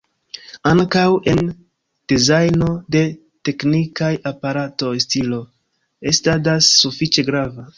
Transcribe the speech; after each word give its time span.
Ankaŭ 0.69 1.03
en 1.33 1.41
dezajno 2.13 2.69
de 2.95 3.03
teknikaj 3.49 4.11
aparatoj 4.33 4.91
stilo 5.07 5.43
estadas 6.15 6.75
sufiĉe 6.83 7.31
grava. 7.31 7.69